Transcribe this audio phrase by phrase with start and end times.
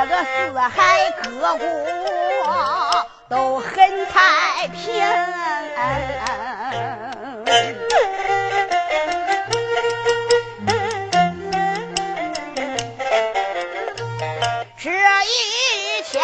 [0.00, 4.94] 这个四海各国都很太平。
[14.78, 16.22] 这一天。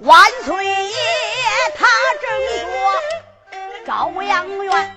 [0.00, 0.96] 万岁爷
[1.76, 1.86] 他
[2.20, 2.26] 正
[2.66, 4.91] 坐朝阳院，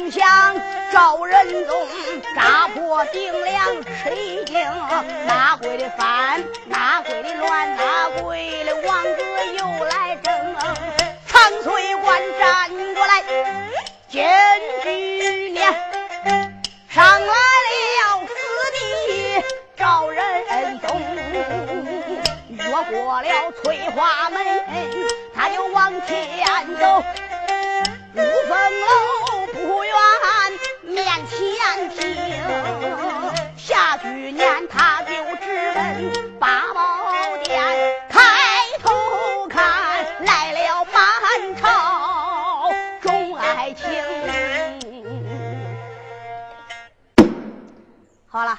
[0.00, 0.56] 连声响，
[0.92, 1.86] 赵仁宗
[2.34, 4.58] 扎破顶梁吃一惊，
[5.26, 9.20] 哪归的翻，哪归的乱，哪归的王子
[9.58, 10.56] 又来争，
[11.26, 13.22] 长翠观站过来。
[14.08, 14.26] 见
[14.82, 15.70] 举年
[16.88, 18.34] 上来了，四
[18.72, 19.44] 弟
[19.76, 20.98] 赵仁宗，
[22.48, 24.40] 越过了翠花门，
[25.34, 26.16] 他就往前
[26.78, 27.04] 走。
[28.12, 28.18] 五
[28.48, 28.86] 凤楼
[30.82, 32.00] 面前听
[33.56, 37.60] 下举年，他就直奔八宝殿，
[38.08, 38.18] 抬
[38.82, 44.02] 头看来了满朝众爱卿。
[48.26, 48.58] 好了，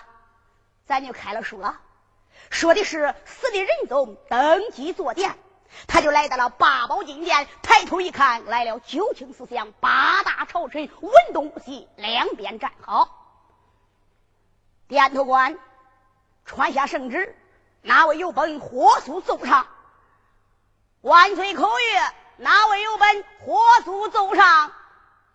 [0.86, 1.80] 咱就开了书了。
[2.50, 5.34] 说的是四弟仁宗登基坐殿，
[5.88, 13.10] 他就来到了八宝金殿，抬头一看，来了九卿四相，八大朝臣，文东武西两边站好。
[14.88, 15.58] 殿头官
[16.46, 17.36] 传下圣旨，
[17.82, 19.68] 哪位有本火速奏上？
[21.02, 24.72] 万岁口谕，哪位有本火速奏上？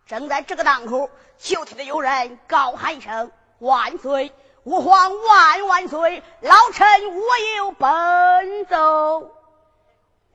[0.07, 3.33] 正在这个当口，就听得有人高喊一声。
[3.59, 4.33] 万岁！
[4.65, 6.23] 吾皇万万岁！
[6.41, 6.87] 老臣
[7.17, 9.36] 我有奔奏。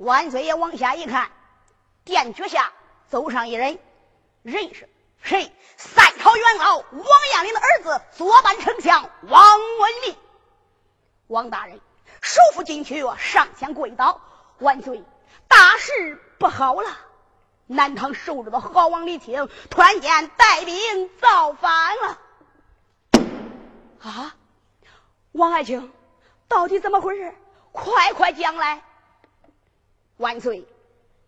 [0.01, 1.29] 万岁爷往下一看，
[2.03, 2.71] 殿脚下
[3.07, 3.77] 走上一人，
[4.41, 4.89] 人是
[5.21, 5.51] 谁？
[5.77, 10.15] 三朝元老王彦霖的儿子，左班丞相王文林。
[11.27, 11.79] 王大人，
[12.19, 14.19] 首府进去，上前跪倒。
[14.57, 15.03] 万岁，
[15.47, 16.97] 大事不好了！
[17.67, 22.17] 南唐守着的好王李清突然间带兵造反了。
[24.01, 24.35] 啊，
[25.31, 25.91] 王爱卿，
[26.47, 27.35] 到底怎么回事？
[27.71, 28.81] 快快讲来！
[30.21, 30.67] 万岁，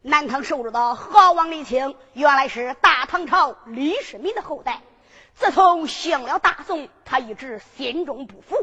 [0.04, 4.82] 南唐守着的好王李清，原来是大唐朝李世民的后代。
[5.34, 8.56] 自从兴了大宋，他一直心中不服。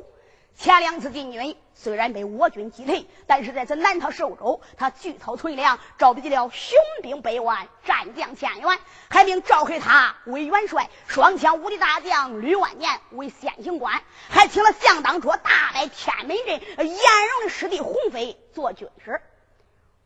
[0.54, 8.78] 前两次进军虽然被我军击退，但是在这南唐寿州，他聚草屯粮，召集了雄兵百万，战将千员，
[9.08, 19.20] 还命召回他为元帅，双枪武的大将吕万年为先行官，还请了相当卓大败天门镇颜荣的师弟洪飞做军师。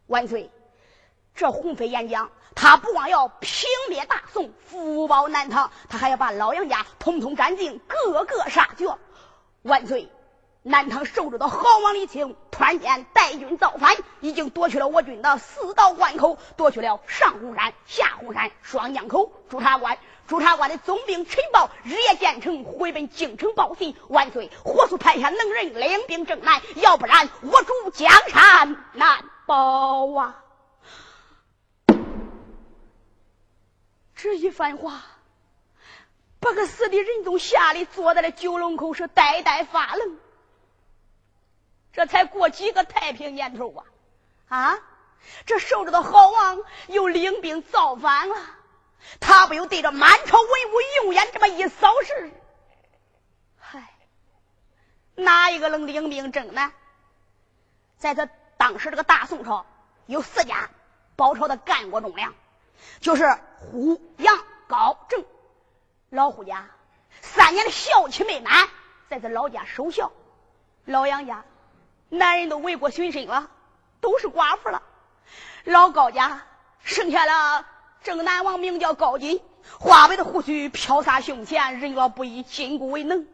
[0.07, 0.51] 万岁，
[1.35, 8.87] 这洪飞演讲，他不光要平灭大宋，福保南唐，他还要把老杨家统统斩尽，个个杀绝。
[9.63, 10.11] 万岁！
[10.67, 19.31] 南唐守着的好王李清突然间带军造反，已经夺取了我军的四道关口，夺取了上虎山、下虎山双江口。
[19.51, 23.95] 朱察关，朱察关的总兵陈豹日夜兼程回奔京城报信。
[24.09, 30.45] 万岁，火速派下能人领兵征南，要不然我主江山难保啊！
[34.15, 35.03] 这一番话，
[36.41, 40.19] 把个死的人都吓得坐在了九龙口，是呆呆发愣。
[41.93, 43.85] 这才过几个太平年头啊！
[44.49, 44.79] 啊，
[45.47, 48.37] 这守着的好王又领兵造反了，
[49.21, 52.33] 他不又对着满朝文武用眼这么一扫视？
[53.59, 53.95] 嗨，
[55.15, 56.73] 哪一个能领兵征呢？
[57.99, 58.29] 在这
[58.65, 59.67] 当时这个大宋朝，
[60.07, 60.71] 有四家
[61.17, 62.33] 包朝的干国忠良，
[62.99, 65.23] 就是胡、杨、高、郑。
[66.09, 66.71] 老胡家
[67.21, 68.67] 三年的孝期没满，
[69.11, 70.13] 在这老家守孝；
[70.87, 71.45] 老杨家。
[72.09, 73.51] 男人都为国殉身了，
[74.01, 74.83] 都是寡妇了。
[75.65, 76.47] 老高家
[76.83, 77.67] 剩下了
[78.03, 79.43] 正南王，名叫高进，
[79.79, 83.27] 华为的胡须飘洒胸前，人若不以筋骨为能。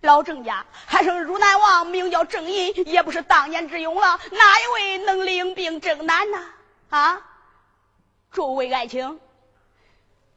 [0.00, 4.18] 老郑家还剩汝南王，名叫郑银，也不是当年之勇了。
[4.30, 6.42] 哪一位能领兵征南呢？
[6.88, 7.22] 啊，
[8.30, 9.20] 诸位爱卿，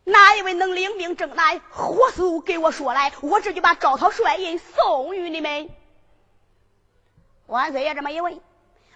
[0.03, 1.61] 哪一位能领兵征南？
[1.71, 5.69] 火速给我说来，我这就把招讨帅印送与你们。
[7.45, 8.41] 万岁爷这么一问，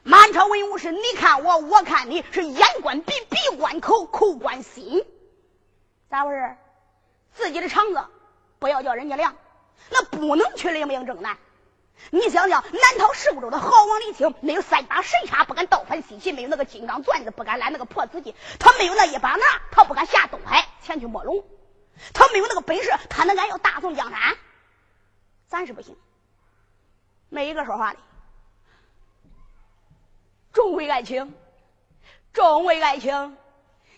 [0.03, 5.05] 满朝文武是你看我，我看你，是眼观鼻，鼻观口，口观心，
[6.09, 6.57] 咋回事？
[7.33, 8.03] 自己的肠子
[8.59, 9.33] 不要叫人家凉。
[9.89, 11.37] 那不能去领兵征南。
[12.11, 21.43] 你想想，南唐寿州的豪王李清，没有三把神叉，不敢倒反西岐；没有那个金刚钻子，不敢揽那个破瓷器；他没有那一把拿，他不敢下东海前去摸龙；
[22.13, 24.37] 他没有那个本事，他能敢要大宋江山？
[25.47, 25.97] 咱是不行。
[27.29, 27.99] 没一个说话的。
[30.53, 31.35] 众位爱卿，
[32.31, 33.37] 众位爱卿，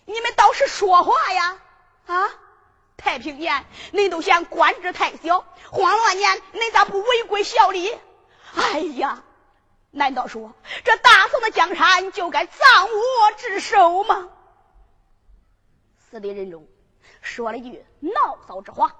[0.06, 1.58] 你们倒是说话呀！
[2.06, 2.28] 啊！
[3.00, 7.96] 太平年，恁都嫌官职太小；慌乱年，恁咋不违规效力？
[8.54, 9.22] 哎呀，
[9.90, 10.52] 难道说
[10.84, 14.28] 这大宋的江山就该葬我之手吗？
[16.10, 16.66] 死的人中
[17.22, 18.94] 说了句牢骚之话。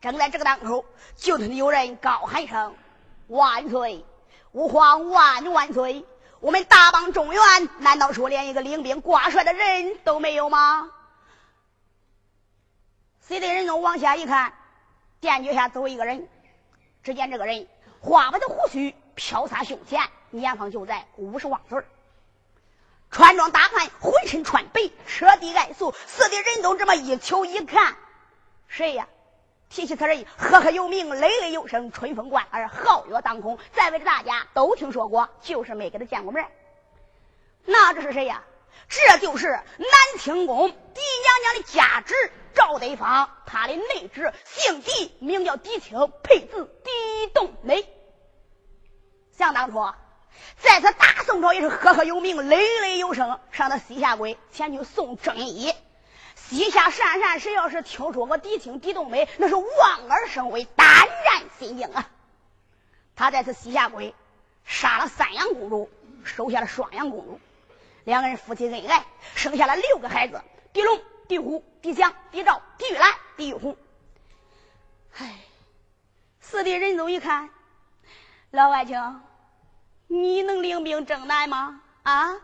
[0.00, 0.84] 正在这个当口，
[1.16, 2.76] 就听有人高喊一声
[3.26, 4.04] ：“万岁！
[4.52, 6.04] 吾皇万万岁！
[6.40, 10.90] 我们大邦中原，难道说连一个领兵挂帅的人都没有吗？”
[13.28, 14.54] 随队人都往下一看，
[15.20, 16.26] 殿脚下走一个人。
[17.02, 17.68] 只见这个人
[18.00, 21.82] 花白的胡须飘洒胸前，年方就在五十望岁
[23.10, 25.94] 穿装打扮，浑身穿白，车地爱素。
[26.06, 27.96] 四的人都这么一瞅一看，
[28.66, 29.06] 谁呀？
[29.68, 36.48] 提起此人，赫赫有名，磊磊有声，春风贯耳，皓月当空，在位的大家都听说过，就是没给他见过面。
[37.66, 38.42] 那这是谁呀？
[38.88, 42.14] 这就是南清宫狄娘娘的家侄。
[42.58, 47.88] 赵德芳，他的内侄姓狄，名叫狄青，配字狄冬梅。
[49.30, 49.94] 想当初，
[50.58, 53.38] 在此大宋朝也是赫赫有名，累累有声。
[53.52, 55.72] 上到西夏国前去送正衣，
[56.34, 62.10] 西夏善善，谁要是听说过狄青、狄冬梅，那是望而生畏，胆战心惊啊！
[63.14, 64.02] 他在此西夏国
[64.64, 65.88] 杀了三阳公主，
[66.24, 67.40] 收下了双阳公主，
[68.02, 69.06] 两个人夫妻恩爱，
[69.36, 71.00] 生下了六个孩子，狄龙。
[71.28, 73.76] 地虎、狄祥、狄兆、狄玉兰、狄玉红。
[75.18, 75.38] 唉，
[76.40, 77.50] 四弟仁宗一看，
[78.50, 79.20] 老爱卿，
[80.06, 81.82] 你能领兵征南吗？
[82.02, 82.34] 啊？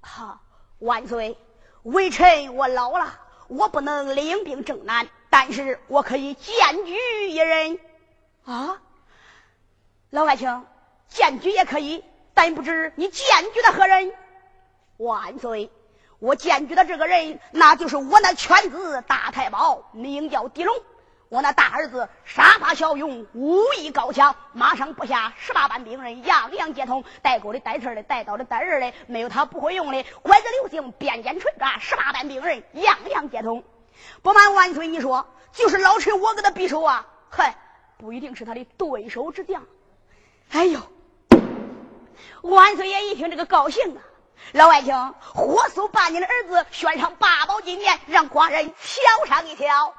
[0.00, 0.40] 好，
[0.78, 1.36] 万岁！
[1.82, 7.78] 微臣我老了，我不能领兵征南，但是我可以荐举一人。
[8.44, 8.80] 啊？
[10.10, 10.64] 老爱卿，
[11.08, 12.02] 荐举也可以，
[12.32, 14.12] 但不知你荐举的何人？
[14.96, 15.70] 万岁！
[16.18, 20.74] 我见举的这个人，那就是我那犬子大太保，名叫狄龙。
[21.28, 27.04] 我那大儿子杀伐骁勇，武艺高强，马上不下十八般兵刃，样样皆通。
[27.20, 30.04] 带钩的、带刺的、带刀的、带刃的，没有他不会用的。
[30.22, 33.64] 拐子流星、鞭锏锤抓，十八般兵刃，样样皆通。
[34.22, 37.56] 不瞒万岁你说，就是老臣我给他匕首啊，嗨，
[37.98, 39.64] 不一定是他的对手之将。
[40.50, 40.80] 哎呦，
[42.42, 44.02] 万岁爷一听这个高兴啊！
[44.52, 49.94] 老外卿，火速把你的儿子悬上八宝金殿，让寡人瞧上一瞧。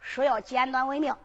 [0.00, 1.18] 说要简短为妙，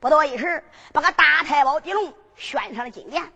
[0.00, 3.32] 不多一时，把个大太保狄龙悬上了金殿。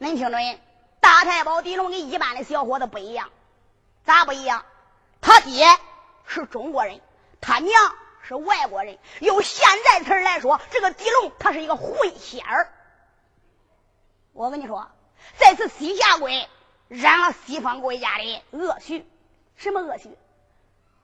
[0.00, 0.60] 恁听准，
[1.00, 3.30] 大太保狄龙跟一般的小伙子不一样，
[4.04, 4.64] 咋不一样？
[5.20, 5.66] 他爹
[6.26, 7.00] 是中国人，
[7.40, 7.72] 他娘
[8.22, 8.98] 是外国人。
[9.20, 12.72] 用现在词来说，这个狄龙他是一个混血儿。
[14.32, 14.90] 我跟你说，
[15.36, 16.28] 在此西夏国。
[16.90, 19.06] 染了西方国家的恶习，
[19.54, 20.18] 什么恶习？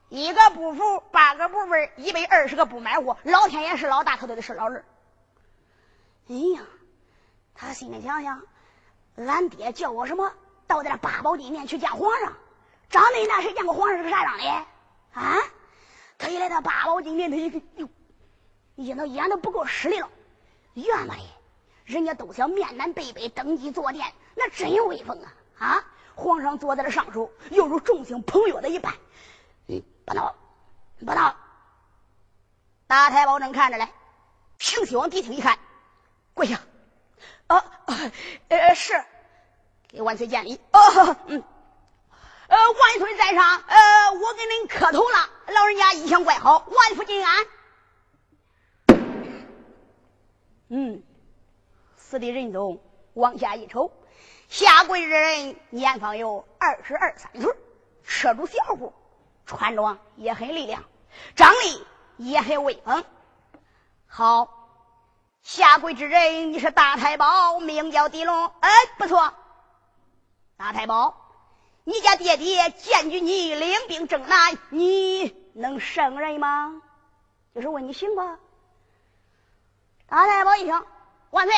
[0.09, 3.15] 一个不服，八个不分，一百二十个不买货。
[3.23, 4.83] 老天爷是老大，他都得是老二。
[6.27, 6.61] 哎呀，
[7.55, 8.43] 他心里想想，
[9.15, 10.33] 俺爹叫我什么？
[10.67, 12.33] 到这八宝金殿去见皇上。
[12.89, 14.43] 长恁大谁见过皇上是个啥样的？
[15.13, 15.37] 啊？
[16.17, 17.87] 他一来到八宝金殿，他一看，哟，
[18.75, 20.09] 一那眼都不够使的了。
[20.73, 21.21] 怨么的，
[21.85, 25.33] 人家都想面南背北登基坐殿，那真有威风啊！
[25.59, 25.83] 啊！
[26.15, 28.95] 皇上坐在了上首，犹如众星捧月的一般。
[29.67, 30.35] 嗯，不闹，
[30.99, 31.35] 不闹。
[32.87, 33.87] 大太保正看着嘞，
[34.57, 35.59] 平西往地听一看，
[36.33, 36.59] 跪下。
[37.45, 37.63] 啊，
[38.47, 39.03] 呃，是，
[39.89, 40.59] 给万岁见礼。
[40.71, 41.43] 哦，嗯，
[42.47, 45.29] 呃，万岁在上，呃，我给您磕头了。
[45.53, 47.45] 老人家一向怪好，万福金安。
[50.69, 51.03] 嗯，
[51.95, 52.81] 死的仁宗
[53.13, 53.91] 往下一瞅。
[54.47, 57.53] 下跪之人年方有二十二三岁，
[58.03, 58.93] 车主小户，
[59.45, 60.83] 穿着也很力量，
[61.35, 61.85] 张力
[62.15, 63.03] 也很威风。
[64.05, 64.49] 好，
[65.43, 68.51] 下跪之人，你是大太保，名叫狄龙。
[68.61, 69.33] 哎，不错，
[70.55, 71.15] 大太保，
[71.83, 76.81] 你家爹爹荐举你领兵征南，你能胜任吗？
[77.53, 78.21] 就是问你行不？
[80.07, 80.85] 大太保一听，
[81.31, 81.55] 万岁！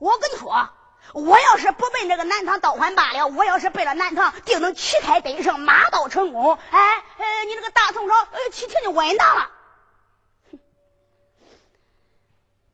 [0.00, 0.68] 我跟你说，
[1.12, 6.58] 我要是不奔这个南唐倒换罢了，我要是奔了南唐，定能旗开得胜，马到成功。
[6.70, 9.50] 哎，呃，你这个大宋朝，呃，齐天就稳当了。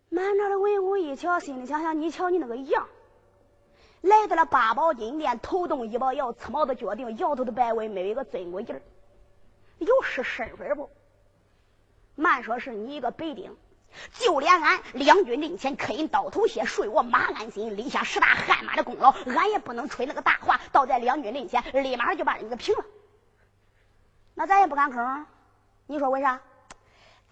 [0.08, 2.88] 满朝的文武一瞧，心里想想：你瞧你那个样，
[4.00, 8.82] 来到了八宝金殿，头动一宝摇，刺毛子决定，摇头的摆尾，没有一个尊贵劲儿，
[9.78, 10.90] 有是身份不？
[12.14, 13.56] 慢说是你一个白丁。
[14.18, 22.84] 就连俺两军阵前磕人刀头血，睡我马鞍心，立下十大汗马的功劳，俺也不能吹那个大话，倒在两军阵前，立马就把人给平了。
[24.34, 25.24] 那咱也不敢吭，
[25.86, 26.40] 你说为啥？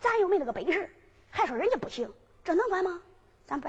[0.00, 0.94] 咱又没那个本事，
[1.30, 2.12] 还说人家不行，
[2.44, 3.00] 这能管吗？
[3.46, 3.68] 咱不。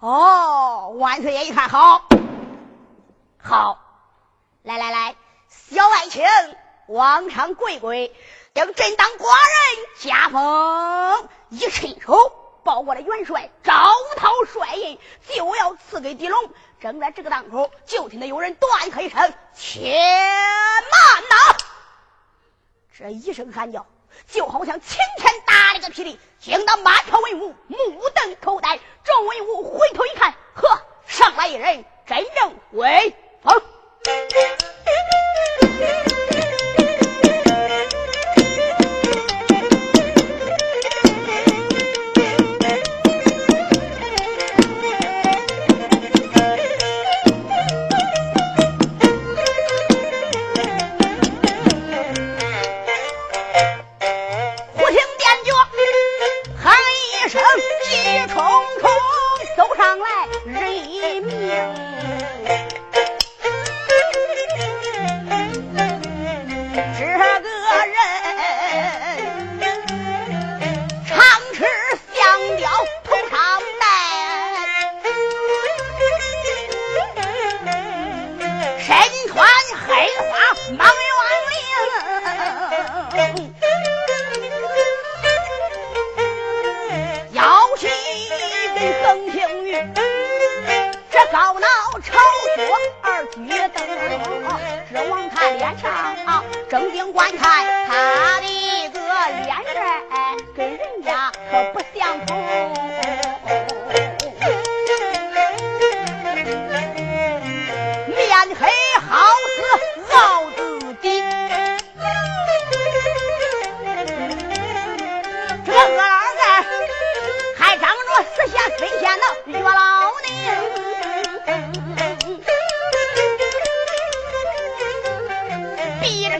[0.00, 2.08] 哦，万岁爷一看好，
[3.38, 3.78] 好，
[4.62, 5.16] 来来来，
[5.48, 6.24] 小爱卿，
[6.86, 8.14] 往上跪跪。
[8.56, 12.32] 将朕当寡人加封，一伸手
[12.64, 14.98] 抱过来元帅招讨帅印，
[15.28, 16.40] 就要赐给狄龙。
[16.80, 21.56] 正在这个当口，就听得有人断喝一声：“且慢呐！”
[22.98, 23.84] 这一声喊叫，
[24.26, 27.76] 就好像晴天打了个霹雳，惊得满朝文武目
[28.14, 28.80] 瞪口呆。
[29.04, 33.14] 众文武回头一看，呵，上来一人，真正为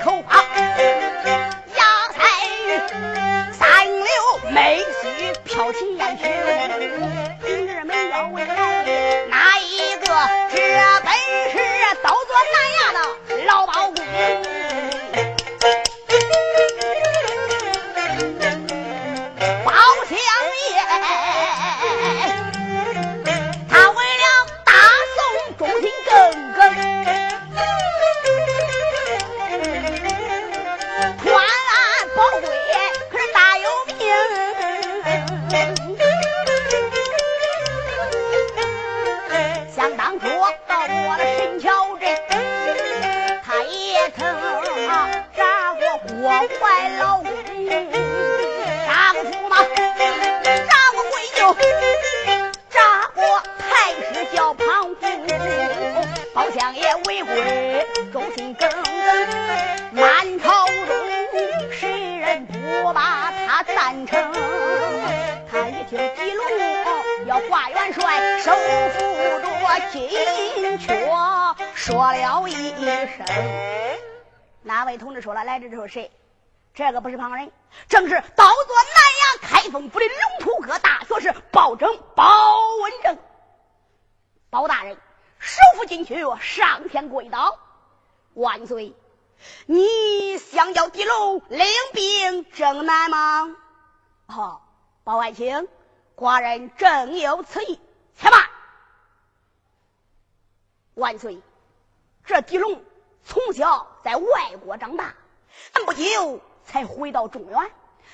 [0.06, 0.22] 风。
[0.30, 0.45] 这
[77.06, 77.52] 不是旁人，
[77.88, 83.16] 正是倒坐南阳开封府的龙图阁大学士包拯包文正。
[84.50, 84.98] 包大人，
[85.38, 87.60] 首府进去，上天跪倒，
[88.34, 88.92] 万岁！
[89.66, 93.54] 你想要地龙领兵征南吗？
[94.26, 94.68] 好，
[95.04, 95.68] 包爱卿，
[96.16, 97.78] 寡人正有此意。
[98.18, 98.48] 且慢，
[100.94, 101.40] 万岁！
[102.25, 102.82] 这狄龙
[103.22, 105.14] 从小在外国长大，
[105.72, 107.70] 但不久才回到中原。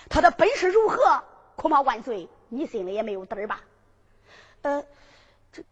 [0.09, 1.25] 他的本事如何？
[1.54, 3.61] 恐怕万岁你心里也没有底儿吧？
[4.62, 4.85] 呃，
[5.52, 5.62] 这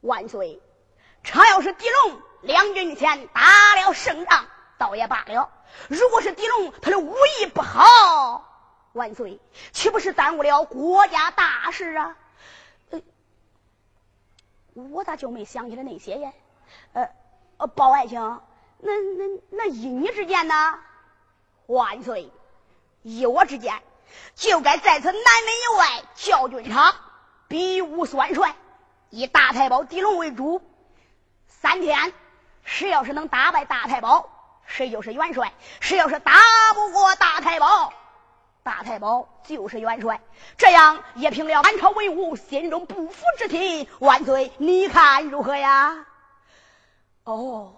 [0.00, 0.60] 万岁，
[1.22, 3.40] 常要是狄龙两军前打
[3.76, 4.46] 了胜仗，
[4.78, 5.48] 倒也罢了；
[5.88, 8.44] 如果是狄龙他的武艺不好，
[8.92, 9.40] 万岁
[9.72, 12.16] 岂不是耽误了国家大事啊？
[12.90, 13.00] 呃，
[14.74, 16.32] 我咋就没想起来那些呀？
[16.92, 17.08] 呃，
[17.58, 18.18] 呃，包爱卿，
[18.80, 20.78] 那那那依你之见呢？
[21.70, 22.32] 万岁，
[23.02, 23.80] 依我之见，
[24.34, 26.96] 就该在此南门以外教军场
[27.46, 28.56] 比武算帅，
[29.08, 30.60] 以大太保狄龙为主。
[31.46, 32.12] 三天，
[32.64, 34.28] 谁要是能打败大太保，
[34.66, 36.32] 谁就是元帅；谁要是打
[36.74, 37.92] 不过大太保，
[38.64, 40.20] 大太保就是元帅。
[40.56, 43.88] 这样也平了满朝文武心中不服之气。
[44.00, 46.04] 万岁，你看如何呀？
[47.22, 47.76] 哦，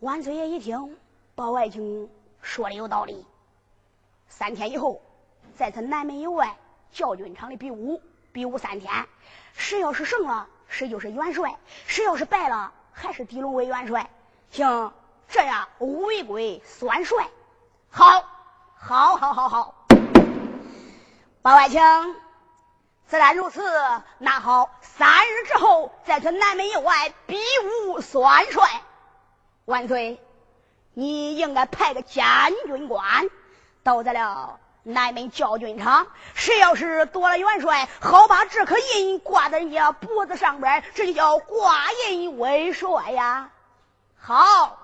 [0.00, 0.98] 万岁爷一听，
[1.34, 2.10] 包外卿
[2.42, 3.26] 说的有道理。
[4.28, 5.02] 三天以后，
[5.56, 6.56] 在他南门以外
[6.92, 9.06] 教军场里比武，比武三天，
[9.52, 14.08] 谁要是胜了，谁就是元帅；谁要是败了，还是狄龙为元帅。
[14.50, 14.92] 行，
[15.28, 17.28] 这样违规算帅。
[17.90, 18.24] 好，
[18.76, 19.74] 好，好，好，好。
[21.42, 21.80] 包外卿，
[23.06, 23.62] 自然如此。
[24.18, 27.36] 那好，三日之后，在他南门以外比
[27.86, 28.82] 武算帅。
[29.64, 30.20] 万岁，
[30.94, 32.24] 你应该派个监
[32.66, 33.28] 军官。
[33.82, 43.50] 到在了南门教军场，谁要是夺了元帅，好把这颗印挂在人家脖子上边，这就叫挂印为帅呀。
[44.18, 44.78] 好，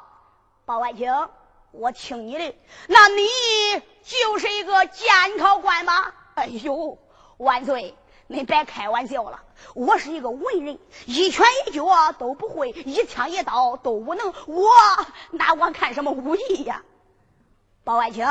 [0.65, 1.11] 包爱卿，
[1.73, 2.57] 我听你的。
[2.87, 3.27] 那你
[4.03, 6.13] 就是一个监考官吗？
[6.35, 6.99] 哎呦，
[7.37, 7.95] 万岁，
[8.29, 9.43] 您别开玩笑了，
[9.75, 14.71] 我是一个文人，一拳一脚都不会，一枪一刀都不能，我
[15.31, 16.83] 那我看什么武艺呀？
[17.85, 18.27] 包爱卿。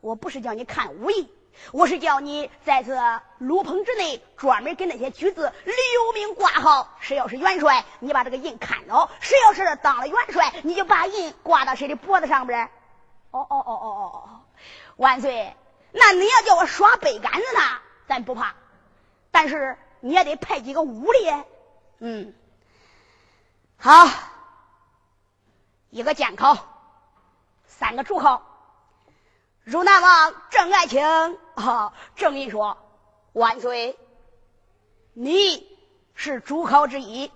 [0.00, 1.32] 我不是叫你看武艺，
[1.70, 6.96] 我是叫你在这炉棚之内专门给那些举子留名挂号。
[6.98, 12.68] 谁要是元帅，你把这个印看着；谁要是当了元帅，你就把印挂到谁的脖子上边。
[13.30, 14.40] 哦哦哦哦哦哦！
[14.96, 15.56] 万岁，
[15.92, 17.60] 那你要叫我耍背杆子呢，
[18.08, 18.56] 咱不怕，
[19.32, 21.18] 但是你也得派几个武力。
[21.98, 22.32] 嗯，
[23.76, 24.06] 好，
[25.90, 26.56] 一个监考，
[27.66, 28.42] 三个主考。
[29.64, 31.04] 汝南王郑爱卿，
[31.54, 32.76] 啊，郑义说
[33.32, 33.98] ：“万岁，
[35.12, 35.78] 你
[36.14, 37.32] 是主考之一。”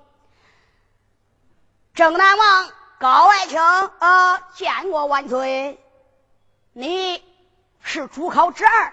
[1.94, 5.80] 郑南王高爱卿，啊，见过万岁，
[6.72, 7.24] 你
[7.80, 8.92] 是主考之二。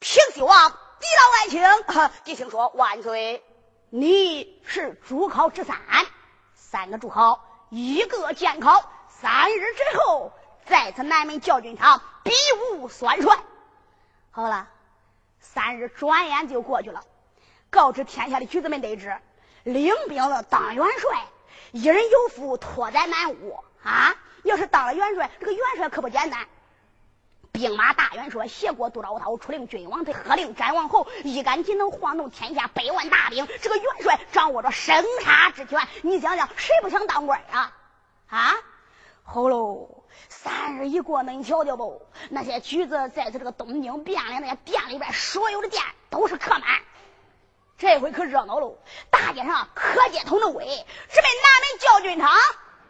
[0.00, 3.44] 平西王狄老爱卿，狄青说：“万岁，
[3.90, 5.76] 你是主考之三。
[6.54, 10.32] 三个主考，一个监考，三日之后。”
[10.64, 12.32] 在此南门教军场比
[12.72, 13.36] 武算帅。
[14.30, 14.66] 好了，
[15.38, 17.04] 三日转眼就过去了。
[17.68, 19.14] 告知天下的举子们得知，
[19.62, 21.22] 领兵了当元帅，
[21.72, 24.16] 一人有福，拓展满屋啊！
[24.42, 26.48] 要是当了元帅，这个元帅可不简单。
[27.54, 33.46] 兵马大元帅，谢过杜兆涛，出令君王，他喝令斩王侯，一杆戟能晃动天下百万大兵。
[33.62, 37.72] 这个元帅掌握着生杀之权，你想想，谁不想当官啊？
[38.28, 38.54] 啊！
[39.22, 40.02] 好喽。
[40.28, 42.04] 三日一过，恁瞧瞧不？
[42.28, 46.62] 那些举子在此这个东京汴梁那些店里边，所有的店都是客满。
[47.78, 48.78] 这回可热闹喽！
[49.10, 52.30] 大街上可见同志威，直奔南门教军场。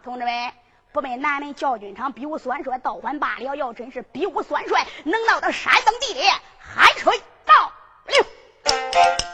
[0.03, 0.53] 同志们，
[0.94, 6.20] 不被南门教军场比武算帅，倒还罢了；要真是比武算帅，能闹到山东地里，
[6.57, 7.72] 海水倒
[8.07, 9.34] 流。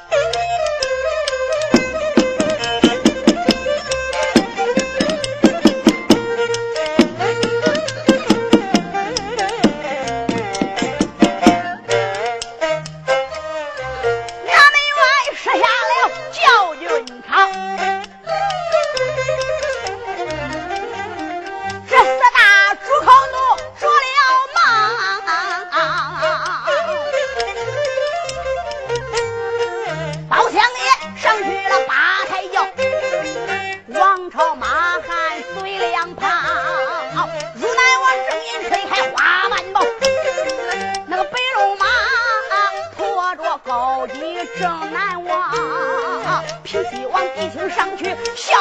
[47.81, 48.05] 想去
[48.37, 48.53] 小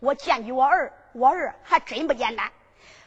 [0.00, 2.50] 我荐举我儿，我儿还真不简单。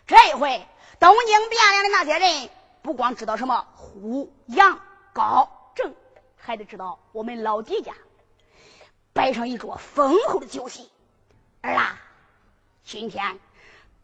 [0.05, 0.65] 这一回
[0.99, 2.49] 东京汴梁的那些人，
[2.81, 4.79] 不光知道什么呼、杨、
[5.11, 5.93] 高、正，
[6.37, 7.93] 还得知道我们老狄家
[9.11, 10.91] 摆上一桌丰厚的酒席。
[11.61, 11.99] 儿啊，
[12.83, 13.39] 今天，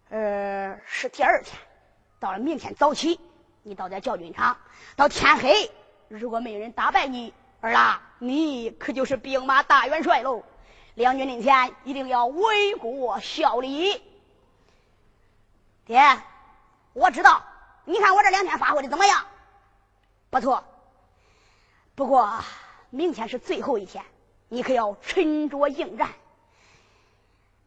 [0.09, 1.59] 呃，是第二天，
[2.19, 3.19] 到了明天早起，
[3.63, 4.57] 你到这教军场，
[4.95, 5.69] 到天黑，
[6.07, 7.33] 如果没人打败你。
[7.61, 10.41] 儿啊，你可就是兵马大元帅喽！
[10.99, 14.03] 两军阵前一定要为国效力。
[15.85, 16.21] 爹，
[16.91, 17.41] 我知道。
[17.85, 19.25] 你看我这两天发挥的怎么样？
[20.29, 20.65] 不错。
[21.95, 22.43] 不过
[22.89, 24.03] 明天是最后一天，
[24.49, 26.09] 你可要沉着应战。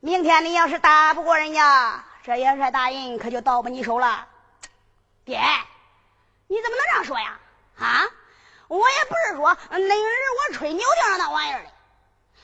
[0.01, 4.29] 明天你要是打不过人家，这元帅大人可就到不你手了。
[5.25, 5.41] 爹，
[6.49, 7.41] 你怎么能这样说呀？
[7.79, 8.05] 啊？
[8.69, 11.71] 我也不是说那个人我吹牛听上那玩意儿的，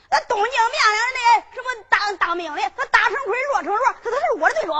[0.09, 4.73] 那东京汴梁的什么当当兵的，他大成奎、弱成弱，他他是我的对手，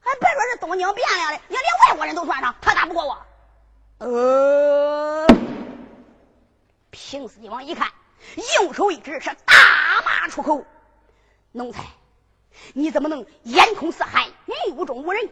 [0.00, 3.26] 还别说是东京汴梁的，你连外国人都算上，他打不过我。
[3.98, 5.26] 呃，
[6.90, 7.90] 平四帝王一看，
[8.60, 9.54] 右手一指，是大
[10.04, 10.64] 骂出口
[11.52, 11.82] ：“奴才，
[12.72, 14.28] 你怎么能眼空四海，
[14.74, 15.28] 目中无人？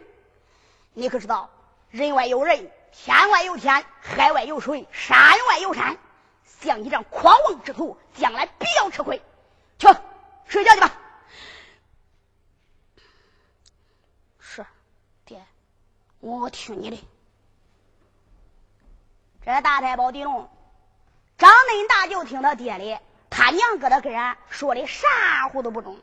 [0.93, 1.49] 你可知道
[1.89, 5.17] 人外有人？”天外有天，海外有水，山
[5.49, 5.97] 外有山。
[6.61, 9.21] 像你这样狂妄之徒，将来必要吃亏。
[9.77, 9.87] 去
[10.45, 10.91] 睡觉去吧。
[14.39, 14.65] 是，
[15.25, 15.45] 爹，
[16.19, 17.07] 我听你的。
[19.45, 20.49] 这大太保狄龙，
[21.37, 25.97] 长恁大就听他爹的，他娘搁他跟前说的啥话都不中。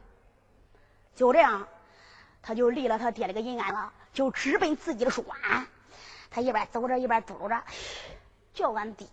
[1.14, 1.68] 就这样，
[2.42, 5.66] 他就离了他爹的个银安了，就直奔自己的书馆。
[6.30, 7.62] 他一边走着一边嘟噜着，
[8.54, 9.06] 叫俺爹，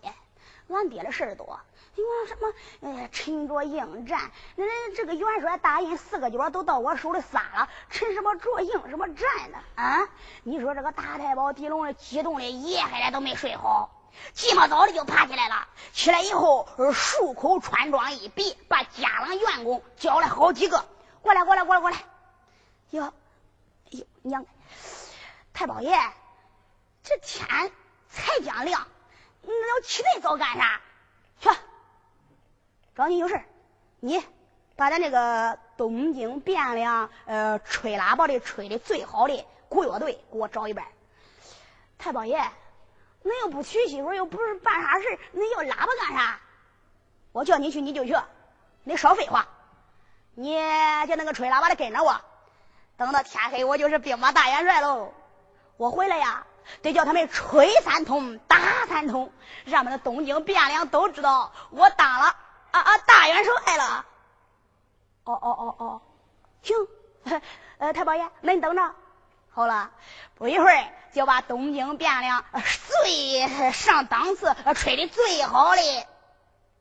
[0.72, 1.60] 俺爹的事儿多。
[1.94, 2.52] 你说什么？
[2.88, 4.30] 哎，沉着应战。
[4.56, 9.58] 那那这个元帅大印四个角都到我手里撒了，沉什么着应什么战呢？
[9.76, 10.08] 啊！
[10.42, 13.90] 你说这个大太保狄龙激动的夜还来都没睡好，
[14.32, 15.68] 这么早的就爬起来了。
[15.92, 20.86] 起来以后，漱口穿装一比，把家郎员工叫了好几个，
[21.20, 21.98] 过来过来过来过来。
[22.90, 23.12] 哟，
[23.90, 24.46] 哟娘，
[25.52, 25.94] 太保爷。
[27.02, 27.72] 这天
[28.08, 28.86] 才将亮，
[29.42, 30.80] 那要起那早干啥？
[31.40, 31.50] 去，
[32.94, 33.40] 找你有事
[34.00, 34.24] 你
[34.76, 40.84] 把咱这个东京汴梁呃吹喇叭的吹的最好的古乐队给我找一班。
[41.98, 42.38] 太保爷，
[43.24, 46.40] 恁又不娶媳妇，又不是办啥事恁要喇叭干啥？
[47.32, 48.16] 我叫你去你就去，
[48.84, 49.48] 你少废话。
[50.34, 50.54] 你
[51.08, 52.20] 就那个吹喇叭的跟着我，
[52.96, 55.12] 等到天黑我就是兵马大元帅喽。
[55.76, 56.46] 我回来呀。
[56.82, 59.32] 得叫他们吹三通，打三通，
[59.64, 62.36] 让我们的东京汴梁都知道我当了
[62.70, 64.04] 啊啊大元帅了。
[65.24, 66.02] 哦哦哦哦，
[66.62, 66.76] 行，
[67.78, 68.94] 呃，太保爷，那你等着。
[69.54, 69.90] 好了，
[70.36, 72.44] 不一会儿就把东京汴梁
[72.88, 76.06] 最上档次、吹的最好的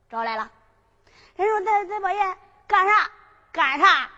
[0.09, 0.49] 找来了。
[1.35, 3.09] 人说太太保爷干啥？
[3.51, 4.09] 干啥？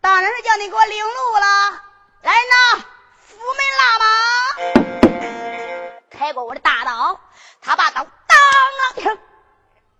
[0.00, 1.82] 当然是叫你给我领路了。
[2.22, 2.84] 来人呐！
[3.18, 4.95] 府门喇嘛，
[6.10, 7.20] 开过我的大刀，
[7.60, 8.38] 他把刀当
[8.94, 9.18] 啷一声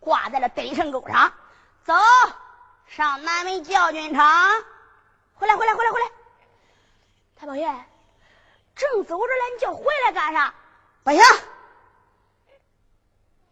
[0.01, 1.33] 挂在了北城沟上，
[1.85, 1.95] 走
[2.87, 4.25] 上南门教军场，
[5.35, 6.11] 回来回来回来回来，
[7.37, 7.66] 太保爷
[8.75, 10.55] 正走着呢，你叫回来干啥？
[11.03, 11.21] 不行，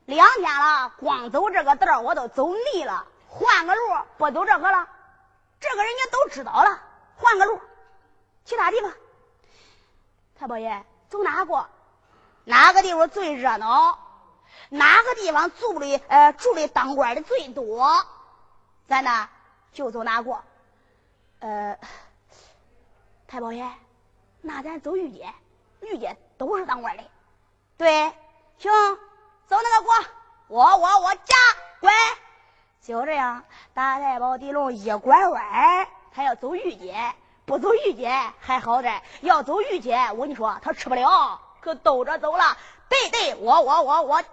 [0.07, 3.83] 两天了，光走这个道我都走腻了，换个路，
[4.17, 4.89] 不走这个了，
[5.61, 6.81] 这个人家都知道了，
[7.17, 7.61] 换个路，
[8.45, 8.93] 其他地方。
[10.37, 11.69] 太保爷，走哪过？
[12.45, 13.99] 哪个地方最热闹？
[14.69, 18.05] 哪个地方住的呃住的当官的最多？
[18.87, 19.29] 咱呢
[19.73, 20.43] 就走哪过？
[21.41, 21.79] 呃，
[23.27, 23.69] 太保爷，
[24.41, 25.33] 那咱走御街，
[25.81, 27.05] 御街都是当官的。
[27.77, 28.13] 对，
[28.59, 28.71] 行，
[29.47, 29.95] 走那个过，
[30.49, 31.35] 我我我家
[31.81, 31.93] 乖，
[32.81, 42.59] 就这样，大太保狄龙一拐弯，他要走御街，不走御街还好点，要走御街，我跟你说，他吃不了，可兜着走了，
[42.91, 44.29] 对对，我我我我嫁。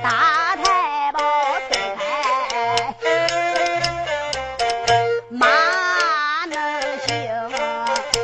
[0.00, 1.18] 大太保
[1.68, 2.00] 推开
[5.28, 5.48] 马
[6.46, 6.56] 能
[7.04, 7.10] 行，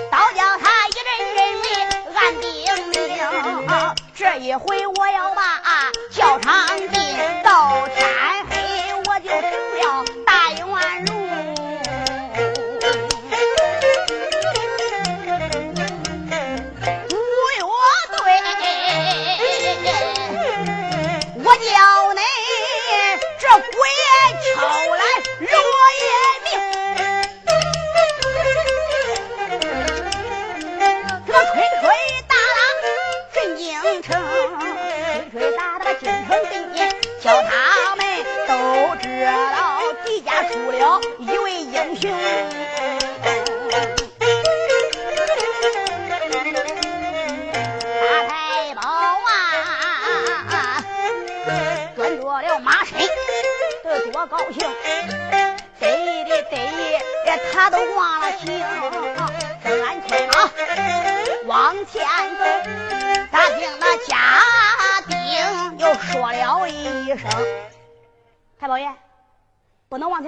[0.09, 1.67] 倒叫他一阵阵力
[2.15, 2.47] 暗叮
[2.95, 3.67] 咛。
[4.15, 5.43] 这一回我要把
[6.13, 6.58] 叫他。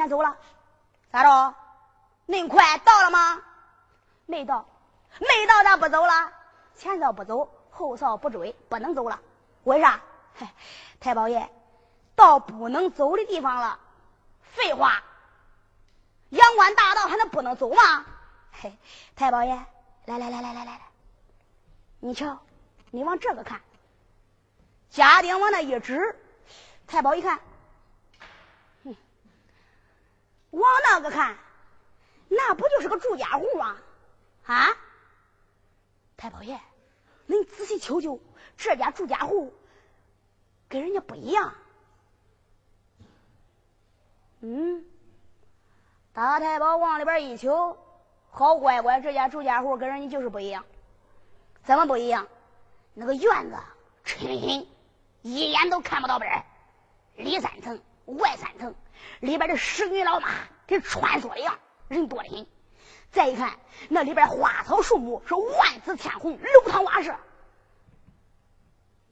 [0.00, 0.34] 前走了。
[1.12, 1.54] 咋着？
[2.26, 3.42] 恁快到了吗？
[4.24, 4.66] 没到，
[5.18, 6.32] 没到，咋不走了？
[6.74, 9.20] 前哨不走，后哨不追，不能走了。
[9.64, 10.00] 为啥？
[11.00, 11.50] 太保爷，
[12.14, 13.78] 到不能走的地方了。
[14.42, 15.02] 废话，
[16.30, 18.06] 阳关大道还能不能走吗？
[18.52, 18.78] 嘿，
[19.16, 19.52] 太保爷，
[20.06, 20.80] 来来来来来来来，
[21.98, 22.40] 你瞧，
[22.90, 23.60] 你往这个看。”
[24.88, 26.18] 家丁往那一指，
[26.86, 27.38] 太保一看，
[28.84, 28.96] 哼，
[30.50, 31.36] 往那个看，
[32.28, 33.76] 那不就是个住家户吗？
[34.46, 34.68] 啊，
[36.16, 36.60] 太保爷，
[37.26, 38.20] 您仔细瞅瞅，
[38.56, 39.54] 这家住家户
[40.68, 41.54] 跟人家不一样。
[44.40, 44.84] 嗯，
[46.12, 47.78] 大太保往里边一瞅，
[48.30, 50.64] 好乖乖，这家住家户跟人家就是不一样。
[51.62, 52.26] 怎么不一样？
[52.94, 53.56] 那个院子
[54.04, 54.66] 很。
[55.22, 56.46] 一眼都看不到边，
[57.16, 58.74] 里三层外三层，
[59.20, 60.28] 里边的十女老马
[60.66, 61.58] 跟穿梭的样，
[61.88, 62.46] 人多的很。
[63.10, 63.58] 再一看
[63.88, 67.16] 那里边花草树木是万紫千红，楼堂瓦舍，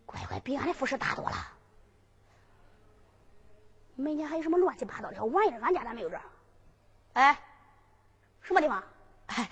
[0.06, 1.36] 乖乖比俺的服饰大多了。
[3.96, 5.60] 门前还有什么乱七八糟的小玩意儿？
[5.60, 6.20] 俺家咋没有这？
[7.14, 7.40] 哎，
[8.42, 8.82] 什么地方？
[9.26, 9.50] 哎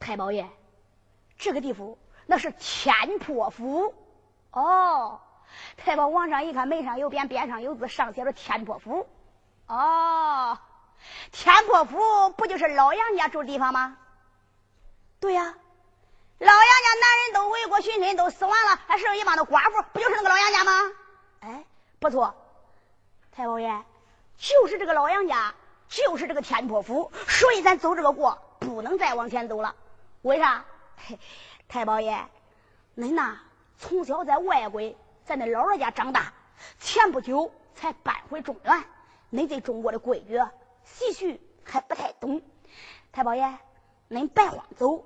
[0.00, 0.48] 太保爷，
[1.36, 3.94] 这个地府那是天破府。
[4.50, 5.20] 哦，
[5.76, 9.08] 太保往上一看，门上有匾，匾上有字，上写着“天破府”。
[9.66, 10.58] 哦，
[11.32, 13.96] 天破府不就是老杨家住的地方吗？
[15.20, 15.54] 对呀，
[16.38, 20.72] 老杨家男人都为国殉身，都死完了，还剩一帮的寡妇，不就是那个老杨家吗？
[21.40, 21.64] 哎，
[21.98, 22.34] 不错，
[23.32, 23.82] 太保爷，
[24.36, 25.54] 就是这个老杨家，
[25.88, 29.74] 就是这个天破府，所以咱走这个过，不能再往前走了。
[30.22, 30.64] 为啥？
[31.68, 32.26] 太保爷，
[32.96, 33.38] 恁呐？
[33.78, 34.80] 从小在外国，
[35.24, 36.32] 在那姥姥家长大，
[36.78, 38.84] 前不久才搬回中原。
[39.32, 40.38] 恁对中国的规矩
[40.84, 42.42] 习俗还不太懂。
[43.10, 43.58] 太保爷，
[44.10, 45.04] 恁别慌走，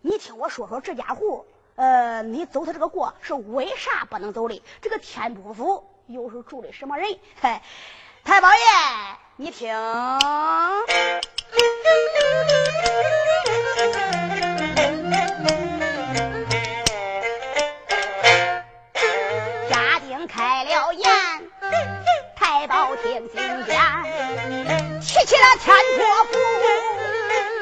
[0.00, 1.46] 你听我说说这家户。
[1.76, 4.62] 呃，你走他这个过是为啥不能走的？
[4.80, 7.18] 这个天不府又是住的什么人？
[7.40, 7.62] 嗨，
[8.24, 8.58] 太保爷，
[9.36, 9.70] 你听。
[23.02, 23.78] 听心间，
[25.00, 26.32] 提起了天破府，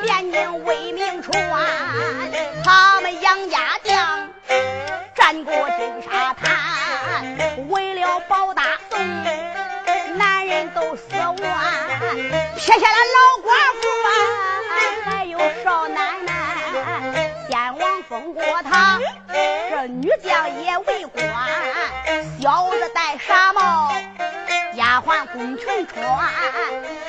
[0.02, 1.32] 便引威名传。
[2.64, 4.28] 他们杨家将
[5.14, 6.46] 战过金沙滩，
[7.68, 8.98] 为了保大宋，
[10.16, 11.36] 男人都死完，
[12.56, 13.48] 撇下了老寡
[13.80, 14.10] 妇啊，
[15.04, 16.32] 还有少奶奶。
[17.50, 18.98] 先王封过他，
[19.70, 21.24] 这女将也为官，
[22.40, 23.92] 小子戴纱帽。
[25.00, 26.28] 换宫裙穿，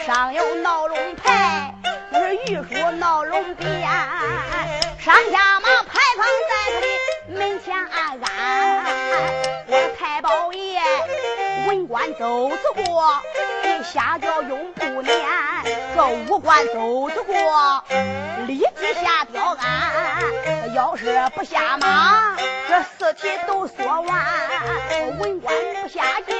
[0.06, 1.73] 上有闹龙牌，
[2.12, 3.82] 那是玉树闹龙鞭，
[4.99, 6.86] 上下马牌坊在他的
[7.39, 8.86] 门前安安。
[9.67, 10.80] 我太保爷
[11.69, 13.21] 文官走子过。
[13.62, 15.13] 人下轿永不撵。
[15.95, 17.84] 这武官走得过，
[18.47, 20.73] 立即下吊鞍。
[20.73, 22.36] 要是不下马，
[22.67, 24.25] 这四体都说完。
[25.19, 26.34] 文官不下轿，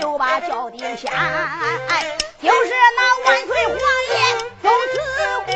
[0.00, 1.12] 就把轿顶掀。
[2.42, 3.76] 就是那万岁皇
[4.10, 4.16] 爷
[4.60, 4.96] 走此
[5.52, 5.54] 过，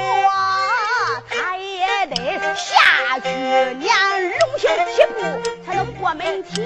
[1.28, 3.28] 他也得下去
[3.80, 5.18] 撵龙行七步
[5.66, 6.64] 才能过门前。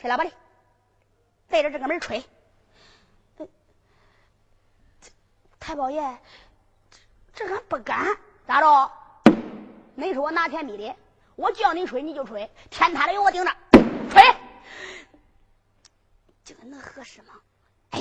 [0.00, 0.32] 吹喇叭的，
[1.50, 2.24] 对着这个门吹。
[5.58, 6.18] 太保爷，
[7.34, 8.90] 这这俺不敢，咋着？
[9.98, 10.96] 恁说我拿天逼的，
[11.36, 13.54] 我叫你吹你就吹，天塌了有我顶着，
[14.10, 14.22] 吹，
[16.44, 17.34] 这个能合适吗？
[17.90, 18.00] 哎，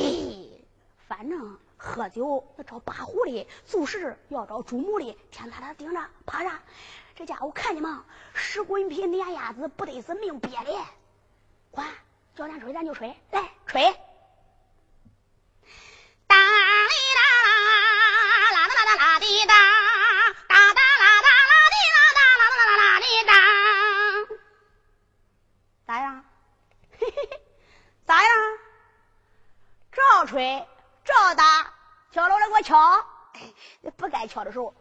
[1.05, 6.61] 反正喝酒要找八壶的，做事要找主母的，天塌了顶着，怕啥？
[7.13, 8.05] 这家伙看见吗？
[8.33, 10.73] 石滚皮碾鸭子，不得是命憋的。
[11.71, 11.87] 管，
[12.35, 13.81] 叫咱吹咱就吹，来吹，
[16.27, 17.21] 哒哩哒，
[18.53, 19.53] 啦啦啦啦啦滴哒。
[25.85, 26.23] 咋样？
[26.99, 27.41] 嘿嘿嘿，
[28.05, 28.29] 咋样？
[29.91, 30.67] 照吹，
[31.03, 31.73] 照打，
[32.11, 33.05] 敲锣的给我敲。
[33.97, 34.73] 不该敲的时候，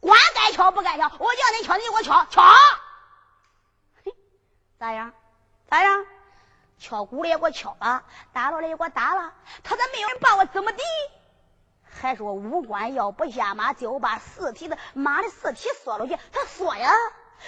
[0.00, 2.42] 管该敲不该敲，我叫你敲你就给我敲敲。
[4.04, 4.14] 嘿，
[4.78, 5.12] 咋样？
[5.68, 6.04] 咋样？
[6.82, 9.32] 敲鼓的也给我敲了，打锣的也给我打了。
[9.62, 10.82] 他咋没有人把我怎么的？
[11.88, 16.18] 还说武官要不下马，就把四蹄子马的四蹄缩了去。
[16.32, 16.90] 他缩呀，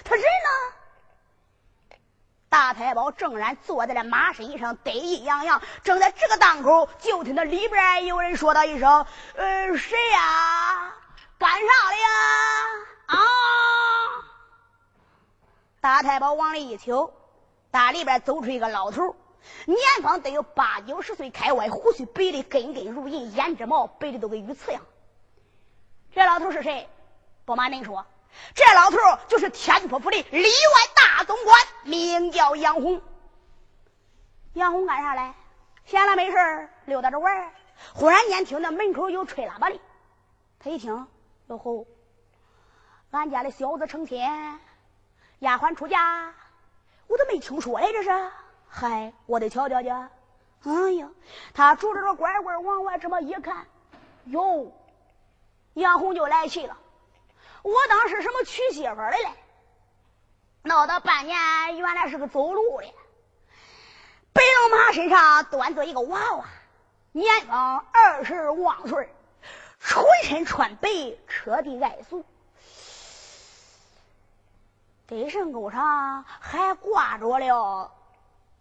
[0.05, 1.97] 他人呢？
[2.49, 5.61] 大太保正然坐在了马身上，得意洋洋。
[5.83, 9.05] 正在这个当口，就听到里边有人说道一声
[9.35, 10.95] ：“呃，谁呀？
[11.39, 12.09] 干啥的呀？”
[13.07, 13.19] 啊！
[15.81, 17.13] 大太保往里一瞅，
[17.73, 19.17] 大里边走出一个老头，
[19.67, 24.83] 年方得有八九十岁开外，胡须白的根根如银，胭脂毛白的都跟鱼刺样。
[26.15, 26.89] 这老头是谁？
[27.45, 28.07] 不瞒您说。
[28.55, 30.49] 这老头就是天波府的里外
[30.97, 33.01] 大总管，名叫杨红。
[34.55, 35.35] 杨红干啥嘞？
[35.85, 37.53] 闲了没事溜达着玩
[37.93, 39.79] 忽然间听到门口有吹喇叭的，
[40.59, 41.07] 他一听，
[41.49, 41.87] 哟吼，
[43.11, 44.19] 俺家的小子成亲，
[45.41, 46.33] 丫鬟出嫁，
[47.07, 48.31] 我都没听说嘞，这是。
[48.77, 49.89] 嗨，我得瞧瞧去。
[49.89, 51.09] 哎呀，
[51.55, 53.69] 他拄着个拐棍往外这么一看，
[54.25, 54.73] 哟，
[55.75, 56.77] 杨红就来气了。
[57.63, 59.19] 我当是什么娶媳妇的嘞？
[60.63, 61.39] 闹到半年，
[61.79, 62.93] 原来是个走路的。
[64.33, 66.45] 白龙马身上端着一个娃娃，
[67.13, 69.09] 年方二十旺岁，
[69.81, 70.89] 浑身穿白，
[71.29, 72.25] 车地爱俗，
[75.07, 77.93] 给身沟上还挂着了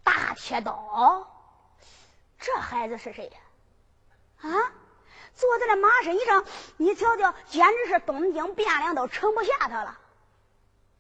[0.04, 1.28] 大铁刀。
[2.40, 4.50] 这孩子是谁呀？
[4.50, 4.72] 啊？
[5.36, 6.46] 坐在那马身上，
[6.78, 9.98] 你瞧瞧，简直是东京汴梁都盛不下他了。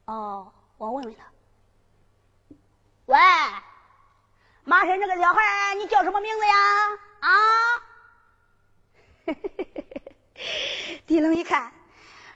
[0.06, 1.24] 哦，我问问他。
[3.06, 3.20] 喂，
[4.64, 6.56] 马身这个小孩，你叫什么名字呀？
[7.20, 7.30] 啊？
[11.06, 11.72] 地龙一看，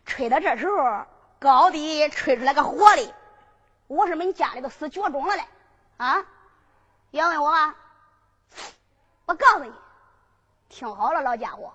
[0.05, 1.05] 吹到这时候，
[1.39, 3.13] 高低吹出来个活的，
[3.87, 5.43] 我是你家里都死绝种了嘞！
[5.97, 6.23] 啊？
[7.11, 7.73] 要问我？
[9.25, 9.73] 我告诉你。
[10.69, 11.73] 听好了，老家伙，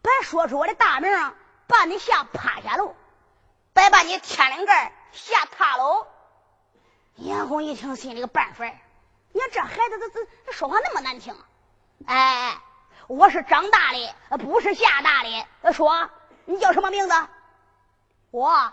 [0.00, 1.10] 别说出我的大名，
[1.66, 2.94] 把你吓趴下喽！
[3.74, 6.06] 别把你天灵盖吓塌喽！
[7.16, 8.64] 杨红一听，心里个办法
[9.32, 11.36] 你看这孩子，这这说话那么难听。
[12.06, 12.60] 哎，
[13.08, 15.72] 我是长大的，不是吓大的。
[15.72, 16.08] 说，
[16.44, 17.14] 你叫什么名字？
[18.30, 18.72] 我，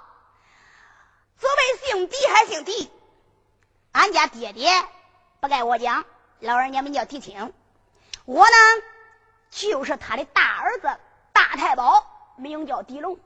[1.38, 2.91] 左为姓狄还姓狄？
[3.91, 4.70] 俺家爹爹
[5.46, 6.04] 不该我讲，
[6.39, 7.54] 老人家名叫狄青。
[8.26, 8.58] 我呢，
[9.52, 10.89] 就是他的大儿子
[11.34, 13.20] 大太保，名叫狄龙。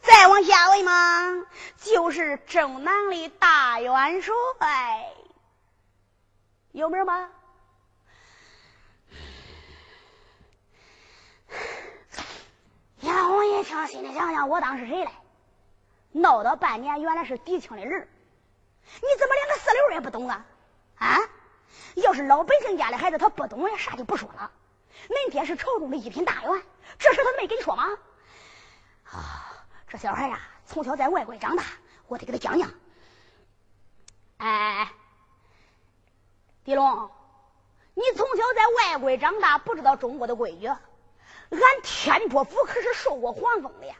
[0.00, 1.44] 再往下位嘛，
[1.76, 4.32] 就是正南的大元帅，
[6.72, 7.28] 有名吗？
[13.00, 15.10] 杨红一听，心里想想，我当是谁嘞？
[16.12, 18.08] 闹到半年，原来是狄青的人
[18.80, 20.46] 你怎么连个四六也不懂啊？
[20.96, 21.18] 啊！
[21.94, 24.50] 要是老百姓家的孩子，他不懂，呀啥就不说了。
[25.08, 26.62] 恁爹是朝中的一品大员，
[26.98, 27.98] 这事他没跟你说吗？
[29.04, 29.66] 啊！
[29.88, 31.64] 这小孩呀，从小在外国长大，
[32.08, 32.70] 我得给他讲讲。
[34.38, 34.90] 哎，
[36.64, 37.10] 狄龙，
[37.94, 40.66] 你从小在外国长大，不知道中国的规矩。
[40.66, 43.94] 俺天波府可是受过皇封的呀，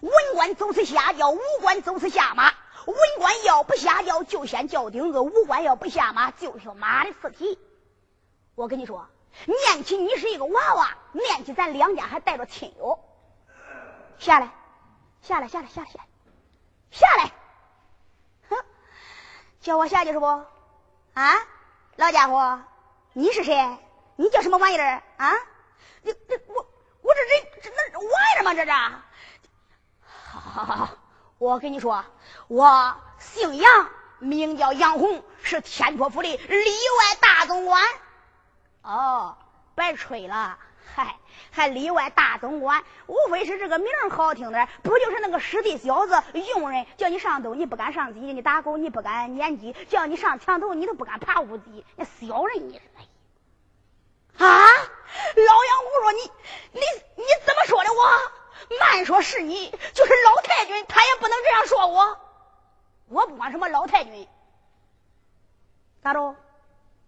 [0.00, 2.52] 文官走是下轿，武官走是下马。
[2.86, 7.58] 文官要不下轿，就先叫钉子；武官要不下马，就挑马的尸体。
[8.54, 9.08] 我跟你说，
[9.46, 12.98] 念起你是一个娃娃，念起咱两家还带着亲友，
[14.18, 14.50] 下来。
[15.22, 16.06] 下来，下来，下来，下来，
[16.90, 17.32] 下来！
[18.50, 18.62] 哼，
[19.58, 20.26] 叫我下去是不？
[20.26, 21.32] 啊，
[21.96, 22.60] 老家伙，
[23.14, 23.78] 你是谁？
[24.16, 25.32] 你叫什么玩意儿啊？
[26.02, 26.66] 你这我
[27.00, 28.52] 我这人这那玩意儿吗？
[28.52, 28.70] 这是？
[30.04, 30.88] 好好好，
[31.38, 32.04] 我跟你说，
[32.48, 37.82] 我姓杨，名叫杨红，是天波府的里外大总管。
[38.82, 39.36] 哦，
[39.74, 40.58] 别吹了。
[40.94, 41.16] 嗨，
[41.50, 46.22] 还里外大总管，无非是这个名好听点不就是那个师弟小子
[46.54, 54.46] 用人，叫你上斗你不敢上鸡，你打狗你不敢撵鸡，叫你上墙头你都不敢爬屋脊，那小人你是啊！
[54.46, 56.20] 老杨胡说你
[56.72, 56.80] 你
[57.16, 58.78] 你怎么说的我？
[58.78, 62.20] 慢说是你，就是老太君他也不能这样说我。
[63.08, 64.28] 我不管什么老太君，
[66.02, 66.36] 咋着？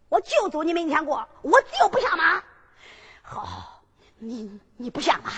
[0.08, 2.42] 我就走你门前过，我就不下马。
[3.22, 3.72] 好。
[4.18, 5.30] 你你不下马！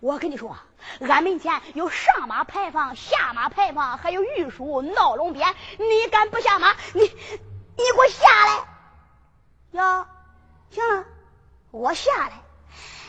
[0.00, 0.54] 我跟你说，
[1.00, 5.56] 俺门前有上马牌坊、下马牌坊，还有御书闹龙鞭。
[5.78, 6.74] 你敢不下马？
[6.92, 8.68] 你你给我下来！
[9.70, 10.06] 哟，
[10.68, 11.06] 行了，
[11.70, 12.42] 我下来。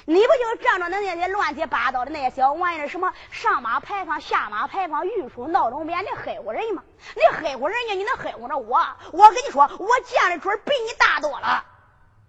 [0.09, 6.81] 你不就仗着那那些乱七八糟的那些小玩意儿，什么上马牌坊、下马牌坊、御书闹龙鞭，你黑乎人吗？
[7.15, 8.79] 你黑乎人家，你能黑乎着我？
[9.11, 11.63] 我跟你说，我见的准比你大多了。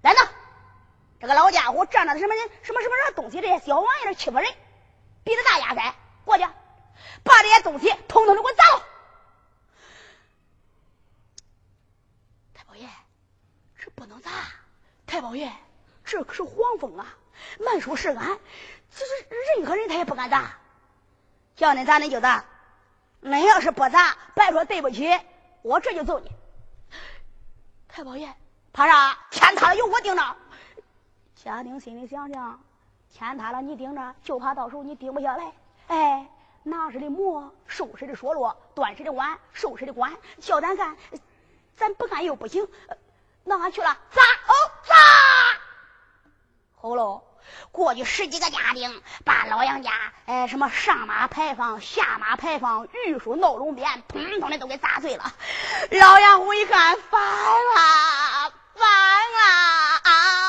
[0.03, 0.21] 来呢。
[1.21, 4.47] 这个老家伙仗着什么人什么什么什么东西，这些小玩意儿欺负人，
[5.25, 5.95] 比他大压塞，
[6.27, 6.45] 过去
[7.25, 8.83] 把这些东西统统的给我砸了！
[12.53, 12.87] 太保爷，
[13.79, 14.31] 这不能砸！
[15.07, 15.51] 太保爷，
[16.05, 17.17] 这可是黄蜂啊！
[17.59, 18.39] 慢说是俺，
[18.91, 19.27] 就是
[19.57, 20.53] 任何人他也不敢砸。
[21.57, 22.45] 叫你砸你就砸，
[23.23, 25.19] 恁要是不砸，别说对不起，
[25.63, 26.31] 我这就揍你！
[27.89, 28.35] 太保爷，
[28.73, 29.19] 怕啥？
[29.31, 30.37] 天塌了有我顶着。
[31.35, 32.63] 家丁心里想想，
[33.13, 35.53] 天塌了你顶着，就怕到时候你顶不下来。
[35.89, 36.27] 哎，
[36.63, 40.17] 拿谁的馍，受谁的说落，端谁的碗，受谁的管。
[40.39, 40.97] 叫咱干，
[41.77, 42.67] 咱不干又不行。
[43.45, 44.53] 那俺去了，砸哦
[44.85, 44.95] 砸！
[46.77, 47.23] 好喽，
[47.73, 49.91] 过去十几个家丁，把老杨家
[50.27, 55.33] 哎什么上马牌坊、下马牌坊、玉树闹龙鞭，通通的都给砸碎了。
[55.91, 58.89] 老杨虎一看，烦了，烦
[59.33, 59.41] 了
[60.03, 60.40] 啊！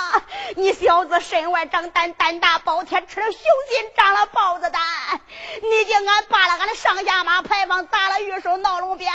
[0.56, 4.82] 你小子身外长胆，胆大包天，吃了熊心，长了豹子胆。
[5.62, 9.12] 你叫俺扒了俺的上下马牌坊，砸了御手闹龙鞭。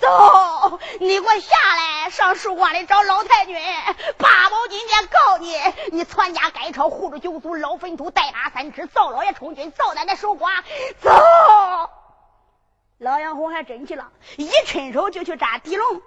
[0.00, 3.56] 走，你给我下来，上书馆里找老太君，
[4.18, 5.56] 八宝金殿告你，
[5.90, 10.62] 你全家改朝，护着九族，老坟土，带打三尺，造老爷充军，造奶奶守寡。
[11.00, 11.10] 走，
[12.98, 16.00] 老杨红还真去了，一伸手就去扎狄龙。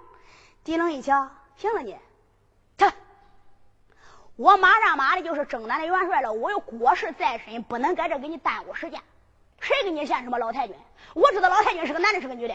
[0.64, 1.96] 狄龙一瞧，行了你。
[4.36, 9.00] 我马上马的就是征南的元帅了，我有国事在身，不能在这给你耽误时间。
[9.60, 10.76] 谁给你献什么老太君？
[11.14, 12.54] 我知道老太君是个男的，是个女的。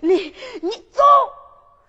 [0.00, 1.02] 你你走，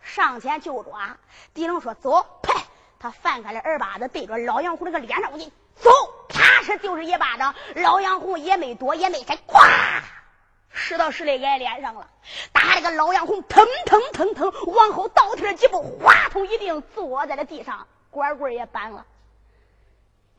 [0.01, 1.17] 上前就抓。
[1.53, 2.61] 狄龙说走，啪！
[2.99, 5.89] 他翻开了耳巴子，对着老杨虎那个脸上，我给你走，
[6.27, 7.55] 啪是就是一巴掌。
[7.75, 10.01] 老杨虎也没躲，也没闪，咵，
[10.69, 12.09] 实到实的挨脸上了。
[12.51, 19.05] 打这个老杨虎腾腾腾腾往后倒退了几步，哗通一定坐在了地上，拐棍也扳了。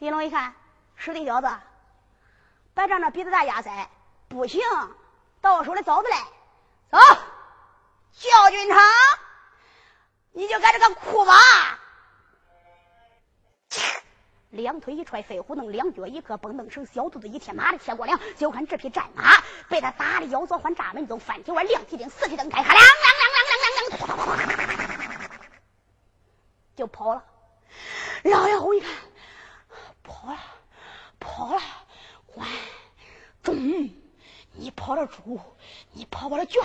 [0.03, 0.53] 狄龙一看，
[0.96, 1.48] 是的，小子，
[2.74, 3.88] 别长那鼻子大牙塞，
[4.26, 4.61] 不行，
[5.40, 6.18] 到我手里找子来。
[6.90, 6.98] 走，
[8.11, 8.80] 教军长，
[10.32, 11.34] 你就搁这个哭吧。
[14.50, 18.18] 两腿一踹，飞虎弄；两脚一磕，蹦蹬绳；小肚子一贴，马的贴过梁。
[18.36, 22.90] 就看这匹战马被他打的腰左换闸门走，翻蹄弯，亮蹄钉，四蹄蹬开，哈亮亮
[23.20, 25.48] 亮亮亮亮亮，
[26.74, 27.24] 就跑了。
[28.24, 28.90] 老杨虎一看，
[30.03, 30.38] 跑了，
[31.20, 31.61] 跑了，
[32.26, 32.48] 关
[33.42, 33.55] 中，
[34.53, 35.40] 你跑了猪，
[35.92, 36.62] 你跑不了圈，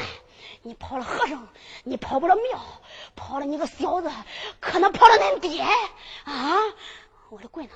[0.64, 1.48] 你跑了和尚，
[1.84, 2.60] 你跑不了庙，
[3.16, 4.12] 跑了你个小子，
[4.60, 5.62] 可能跑了恁爹
[6.26, 6.58] 啊！
[7.30, 7.74] 我的棍子，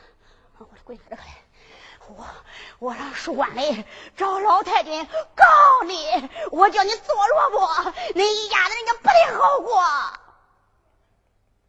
[0.57, 1.29] 我的棍子这个嘞！
[2.07, 2.27] 我
[2.79, 3.85] 我让书馆里
[4.17, 9.81] 找老太君告你，我叫你做萝卜，你一家子人家不得好过。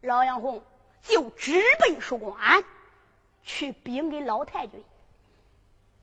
[0.01, 0.61] 老杨红
[1.01, 2.65] 就直奔书馆
[3.43, 4.83] 去禀给老太君。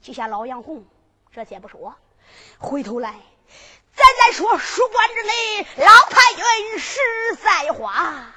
[0.00, 0.84] 记下老杨红
[1.32, 1.94] 这些不说，
[2.58, 3.14] 回头来
[3.94, 7.00] 咱再说书馆之内，老太君实
[7.42, 8.32] 在话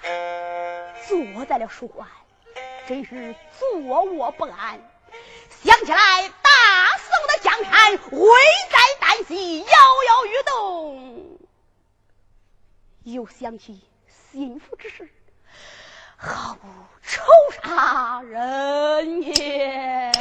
[1.07, 2.07] 坐在了书馆。
[2.85, 4.77] 真是坐卧不安，
[5.63, 6.49] 想起来大
[6.97, 8.29] 宋的江山危
[8.69, 11.39] 在旦夕，摇摇欲动，
[13.03, 13.81] 又想起
[14.35, 15.09] 心腹之事，
[16.17, 16.67] 好不
[17.13, 17.21] 抽
[17.61, 20.11] 杀人也。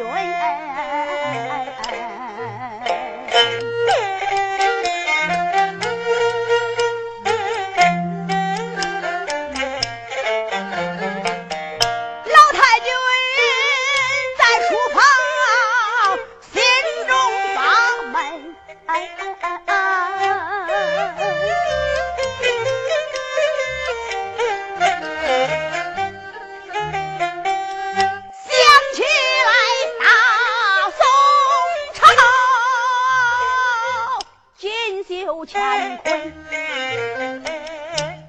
[0.00, 0.29] joy.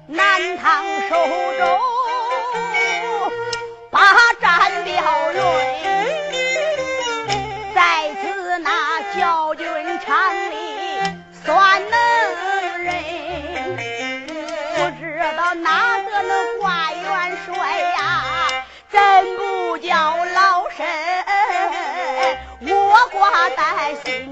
[0.06, 1.14] 南唐手
[1.58, 1.62] 中
[3.90, 3.98] 把
[4.40, 5.40] 战了瑞，
[7.74, 9.66] 在此那教军
[10.04, 10.52] 场里
[11.44, 11.98] 算能
[12.84, 12.92] 人，
[14.76, 15.02] 不知
[15.36, 18.24] 道哪个能挂元帅呀？
[18.90, 20.86] 真不叫老身，
[22.68, 24.31] 我挂在心。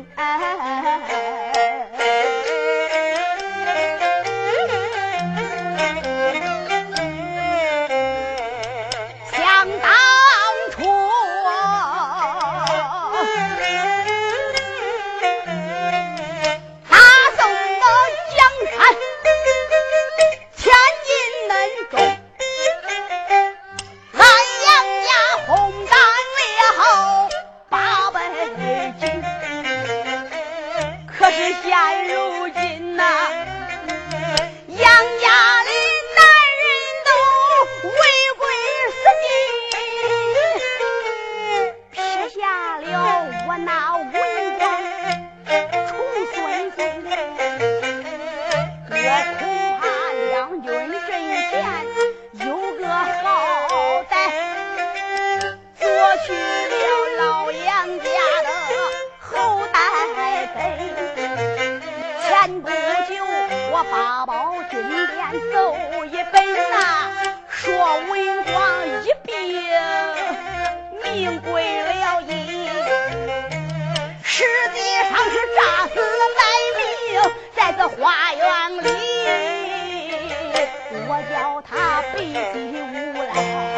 [81.29, 83.70] 叫他背起无赖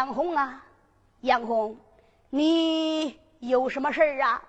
[0.00, 0.64] 杨红啊！
[1.20, 1.78] 杨红，
[2.30, 4.42] 你有什么事儿啊？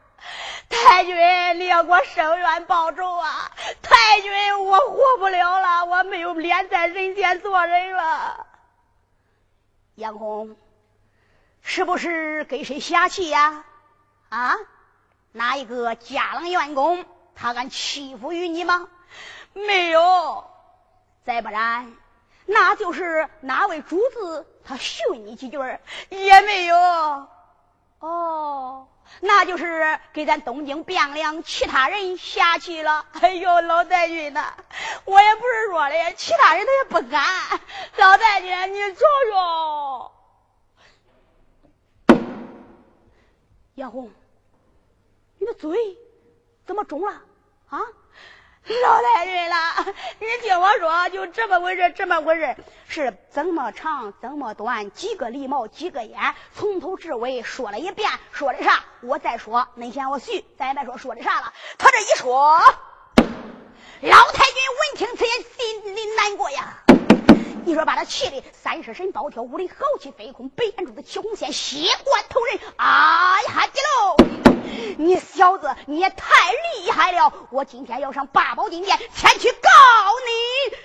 [0.69, 1.13] 太君，
[1.59, 3.51] 你要给我伸冤报仇啊！
[3.81, 8.47] 太君，我活不了了，我没有脸在人间做人了。
[9.95, 10.55] 杨红，
[11.61, 13.65] 是不是给谁下棋呀？
[14.29, 14.55] 啊？
[15.33, 17.03] 哪一个家郎员工，
[17.35, 18.87] 他敢欺负于你吗？
[19.51, 20.45] 没有。
[21.25, 21.93] 再不然。
[22.51, 25.57] 那就是哪位主子他训你几句
[26.09, 26.75] 也没有
[27.99, 28.87] 哦，
[29.21, 33.05] 那就是给咱东京汴梁其他人下去了。
[33.21, 34.53] 哎呦，老太君呐，
[35.05, 37.23] 我也不是说的，其他人他也不敢。
[37.97, 40.11] 老太君，你瞅瞅，
[43.75, 44.11] 杨红，
[45.37, 45.97] 你的嘴
[46.65, 47.21] 怎么肿了
[47.69, 47.79] 啊？
[48.79, 49.55] 老太君了，
[50.19, 52.55] 你听我说，就这么回事，这么回事，
[52.87, 58.83] 是怎么长，怎么短，几个狸毛，几个眼，从头至尾说了一遍，说的啥？
[59.01, 61.53] 我再说，恁嫌我絮，咱也别说说的啥了。
[61.77, 62.59] 他这一说，
[64.01, 66.83] 老太君闻听此言，心里难过呀。
[67.63, 72.59] 你说把他气的三十神暴跳，五里豪气飞空，白眼珠子起红线，血贯头人。
[72.77, 74.17] 哎呀的喽！
[74.97, 77.47] 你小子你也太厉害了！
[77.51, 79.69] 我今天要上八宝金殿前去告
[80.27, 80.77] 你。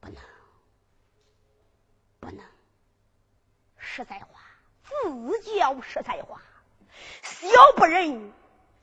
[0.00, 0.16] 不能，
[2.20, 2.44] 不能，
[3.78, 4.40] 实在话，
[4.82, 6.42] 自叫实在话，
[7.22, 8.32] 小不忍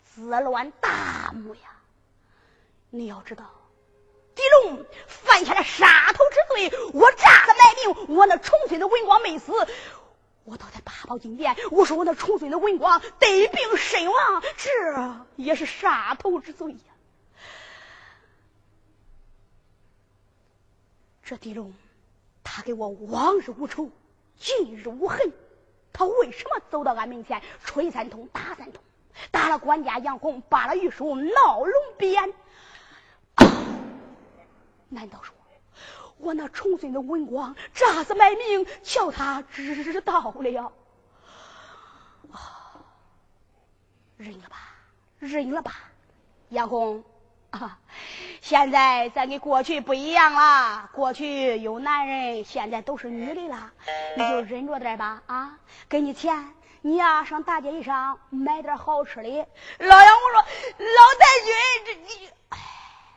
[0.05, 1.76] 自乱大谋呀。
[2.97, 3.45] 你要知道，
[4.35, 9.51] 狄龙犯下了杀头之罪，我炸了卖命，我那重孙的文光没死，
[10.43, 16.79] 我倒在八宝金殿，我说我那重孙的文光得病身亡，这也是杀头之罪呀。
[21.23, 21.73] 这狄龙，
[22.43, 23.89] 他给我往日无仇，
[24.37, 25.33] 近日无恨，
[25.91, 28.81] 他为什么走到俺面前，吹三通，打三通，
[29.29, 32.33] 打了管家杨红，扒了玉书，闹龙鞭？
[34.89, 35.35] 难道说
[36.17, 40.71] 我那重孙的文光诈死卖命，叫他知道了？
[42.31, 42.81] 啊，
[44.17, 44.57] 认了吧，
[45.19, 45.73] 认了吧，
[46.49, 47.03] 杨红
[47.51, 47.77] 啊！
[48.41, 53.71] 现在咱跟过去不一样了，过去有男人，现在都是女的了，
[54.15, 55.59] 你就忍着点吧啊！
[55.88, 59.29] 给你钱，你呀上大街上买点好吃的。
[59.77, 60.41] 老杨，我说
[60.79, 61.53] 老太君，
[61.85, 62.57] 这你哎，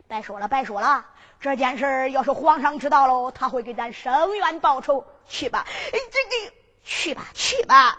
[0.07, 1.07] 白说了，白说了。
[1.41, 5.05] 这件事儿要是皇上知道了，他会给咱伸冤报仇。
[5.27, 6.53] 去吧，这个
[6.85, 7.99] 去吧，去吧。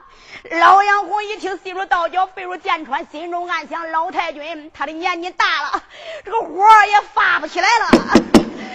[0.50, 5.84] 老杨红一听，心如刀绞，肺如剑穿，心中暗想：老太君他的年纪大了，
[6.26, 7.88] 这个火也发不起来了。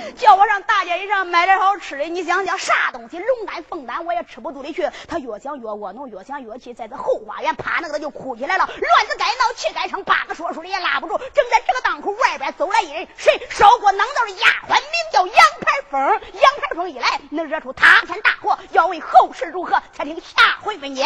[0.17, 3.19] 叫我上大街上买点好吃的，你想想啥东西？
[3.19, 4.89] 龙丹凤丹我也吃不肚里去。
[5.09, 8.67] 他越想越窝囊，越想越气，在这后花园趴那个他就哭起来了。
[8.67, 11.19] 乱子该闹，气该生，八个说书的也拉不住。
[11.19, 13.47] 正在这个当口，外边走来一人，谁？
[13.51, 16.01] 烧锅囊灶的丫鬟，名叫杨排风。
[16.01, 18.59] 杨排风一来，能惹出塌天大祸。
[18.71, 21.05] 要问后事如何，且听下回分解。